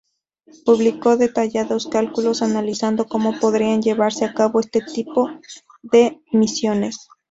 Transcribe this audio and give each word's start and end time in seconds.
Publicó 0.65 1.15
detallados 1.15 1.85
cálculos 1.85 2.41
analizando 2.41 3.05
cómo 3.05 3.37
podrían 3.39 3.83
llevarse 3.83 4.25
a 4.25 4.33
cabo 4.33 4.59
este 4.59 4.81
tipo 4.81 5.29
de 5.83 6.19
misiones. 6.31 7.07